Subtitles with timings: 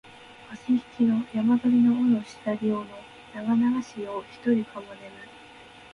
[0.51, 2.85] あしひきの山鳥の尾のしだり尾の
[3.35, 5.13] ながながし夜をひとりかも寝む